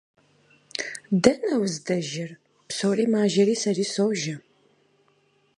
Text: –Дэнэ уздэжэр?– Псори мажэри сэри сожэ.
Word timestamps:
–Дэнэ 1.23 1.51
уздэжэр?– 1.63 2.31
Псори 2.67 3.05
мажэри 3.13 3.55
сэри 3.61 3.85
сожэ. 3.93 4.35